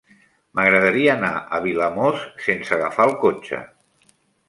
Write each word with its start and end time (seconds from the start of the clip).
M'agradaria 0.59 1.11
anar 1.17 1.29
a 1.35 1.61
Vilamòs 1.67 2.25
sense 2.49 2.77
agafar 2.79 3.09
el 3.11 3.17
cotxe. 3.27 3.65